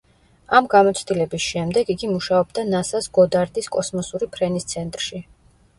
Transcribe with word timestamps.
ამ 0.59 0.69
გამოცდილების 0.71 1.43
შემდეგ, 1.49 1.91
იგი 1.95 2.09
მუშაობდა 2.15 2.67
ნასას 2.73 3.09
გოდარდის 3.19 3.73
კოსმოსური 3.79 4.35
ფრენის 4.39 4.69
ცენტრში. 4.75 5.25